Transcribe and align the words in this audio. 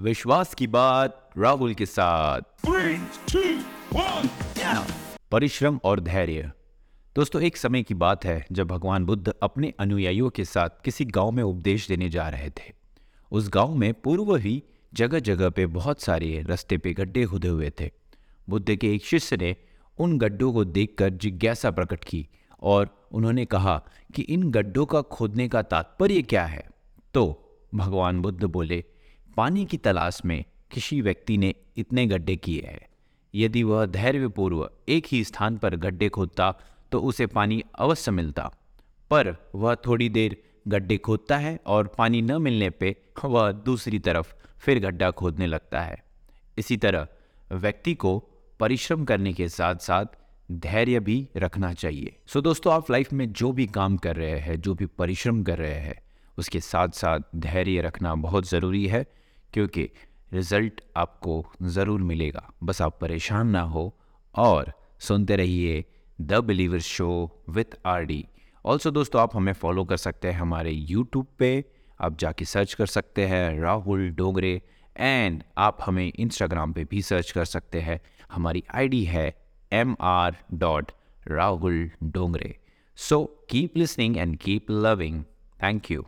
विश्वास 0.00 0.54
की 0.54 0.66
बात 0.66 1.30
राहुल 1.38 1.74
के 1.74 1.86
साथ। 1.86 2.40
Three, 2.66 2.98
two, 3.28 3.58
one, 3.92 4.28
now. 4.58 4.92
परिश्रम 5.30 5.80
और 5.84 6.00
धैर्य। 6.00 6.52
दोस्तों 7.14 7.42
एक 7.42 7.56
समय 7.56 7.82
की 7.82 7.94
बात 7.94 8.24
है 8.24 8.46
जब 8.52 8.66
भगवान 8.66 9.04
बुद्ध 9.04 9.34
अपने 9.42 9.72
अनुयायियों 9.78 10.30
के 10.30 10.44
साथ 10.44 10.68
किसी 10.84 11.04
गाँव 11.04 11.30
में 11.30 11.42
उपदेश 11.42 11.88
देने 11.88 12.08
जा 12.08 12.28
रहे 12.28 12.50
थे। 12.50 12.72
उस 13.32 13.48
गाँव 13.48 13.74
में 13.74 13.94
पूर्व 13.94 14.36
ही 14.36 14.62
जगह 14.94 15.18
जगह 15.18 15.48
पे 15.48 15.66
बहुत 15.66 16.02
सारे 16.02 16.44
रास्ते 16.48 16.78
पे 16.78 16.92
गड्ढे 16.92 17.24
खुदे 17.24 17.48
हुए 17.48 17.72
थे। 17.80 17.90
बुद्ध 18.48 18.76
के 18.76 18.94
एक 18.94 19.04
शिष्य 19.04 19.36
ने 19.36 19.56
उन 19.98 20.18
गड्ढों 20.18 20.52
को 20.52 20.64
देखकर 20.64 21.10
जिज्ञासा 21.10 21.70
प्रकट 21.70 22.04
की 22.04 22.28
और 22.62 23.08
उन्होंने 23.12 23.44
कहा 23.44 23.84
कि 24.14 24.22
इन 24.22 24.50
गड्ढों 24.50 24.86
का 24.86 25.02
खोदने 25.02 25.48
का 25.48 25.62
तात्पर्य 25.62 26.22
क्या 26.22 26.44
है? 26.44 26.70
तो 27.14 27.44
भगवान 27.74 28.20
बुद्ध 28.20 28.44
बोले 28.44 28.84
पानी 29.38 29.64
की 29.64 29.76
तलाश 29.76 30.24
में 30.24 30.44
किसी 30.70 31.00
व्यक्ति 31.00 31.38
ने 31.38 31.54
इतने 31.76 32.06
गड्ढे 32.06 32.36
किए 32.36 32.62
हैं। 32.62 32.80
यदि 33.34 33.62
वह 33.62 33.86
धैर्यपूर्व 33.86 34.70
एक 34.88 35.06
ही 35.12 35.24
स्थान 35.24 35.56
पर 35.56 35.76
गड्ढे 35.76 36.08
खोदता 36.08 36.58
तो 36.92 37.00
उसे 37.00 37.26
पानी 37.26 37.64
अवश्य 37.78 38.10
मिलता। 38.10 38.50
पर 39.10 39.50
वह 39.54 39.74
थोड़ी 39.74 40.08
देर 40.08 40.42
गड्ढे 40.68 40.96
खोदता 40.96 41.36
है 41.36 41.60
और 41.66 41.86
पानी 41.86 42.22
न 42.22 42.42
मिलने 42.42 42.70
पे 42.70 42.96
वह 43.24 43.52
दूसरी 43.52 43.98
तरफ़ 43.98 44.34
फिर 44.58 44.80
गड्ढा 44.80 45.10
खोदने 45.10 45.46
लगता 45.46 45.80
है। 45.80 46.04
इसी 46.58 46.76
तरह 46.76 47.08
व्यक्ति 47.52 47.94
को 47.94 48.24
परिश्रम 48.60 49.04
करने 49.04 49.32
के 49.32 49.48
साथ 49.48 49.76
साथ 49.76 50.04
धैर्य 50.52 51.00
भी 51.00 51.28
रखना 51.36 51.72
चाहिए। 51.72 52.16
सो 52.26 52.38
so, 52.38 52.44
दोस्तों, 52.44 52.72
आप 52.72 52.90
लाइफ 52.90 53.12
में 53.12 53.32
जो 53.32 53.52
भी 53.52 53.66
काम 53.66 53.96
कर 53.96 54.16
रहे 54.16 54.38
हैं, 54.38 54.60
जो 54.60 54.74
भी 54.74 54.86
परिश्रम 54.86 55.42
कर 55.42 55.58
रहे 55.58 55.74
हैं, 55.74 56.02
उसके 56.38 56.60
साथ 56.60 56.88
साथ 56.88 57.20
धैर्य 57.36 57.80
रखना 57.80 58.14
बहुत 58.14 58.48
ज़रूरी 58.48 58.86
है। 58.86 59.06
क्योंकि 59.54 59.88
रिज़ल्ट 60.32 60.80
आपको 60.96 61.44
ज़रूर 61.64 62.00
मिलेगा। 62.02 62.48
बस 62.62 62.82
आप 62.82 62.98
परेशान 63.00 63.48
ना 63.48 63.60
हो 63.62 63.92
और 64.34 64.72
सुनते 65.00 65.36
रहिए 65.36 65.84
the 66.18 66.40
believer 66.44 66.80
show 66.80 67.08
with 67.50 67.78
R 67.86 68.04
D. 68.04 68.24
Also 68.64 68.90
दोस्तों, 68.90 69.20
आप 69.22 69.36
हमें 69.36 69.52
फॉलो 69.52 69.84
कर 69.84 69.96
सकते 69.96 70.28
हैं 70.28 70.38
हमारे 70.38 70.70
यूट्यूब 70.70 71.26
पे। 71.38 71.64
आप 72.00 72.18
जाके 72.18 72.44
सर्च 72.44 72.74
कर 72.74 72.86
सकते 72.86 73.26
हैं 73.26 73.60
राहुल 73.60 74.08
डोगरे 74.10 74.60
एंड 74.96 75.42
आप 75.58 75.78
हमें 75.86 76.06
इंस्टाग्राम 76.06 76.72
पे 76.72 76.84
भी 76.84 77.02
सर्च 77.02 77.30
कर 77.30 77.44
सकते 77.44 77.80
हैं। 77.80 78.00
हमारी 78.32 78.62
आईडी 78.74 79.02
है 79.04 79.32
M 79.72 79.96
R 80.00 80.36
dot 80.54 80.92
Rahul 81.28 81.90
Dongre 82.04 82.54
so 82.98 83.24
keep 83.50 83.76
listening 83.76 84.16
and 84.16 84.36
keep 84.36 84.70
loving 84.70 85.22
thank 85.58 85.90
you 85.90 86.06